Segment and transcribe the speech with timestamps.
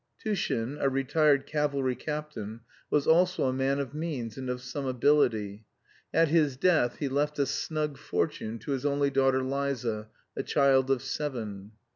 [0.17, 5.65] Tushin, a retired cavalry captain, was also a man of means, and of some ability.
[6.11, 10.89] At his death he left a snug fortune to his only daughter Liza, a child
[10.89, 11.73] of seven.